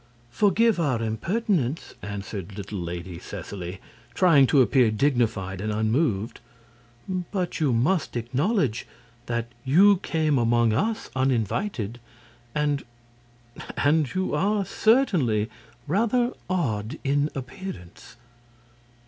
[0.31, 3.79] "Forgive our impertinence," answered the little Lady Seseley,
[4.15, 6.39] trying to appear dignified and unmoved;
[7.31, 8.87] "but you must acknowledge
[9.27, 11.99] that you came among us uninvited,
[12.55, 12.83] and
[13.77, 15.51] and you are certainly
[15.85, 18.15] rather odd in appearance."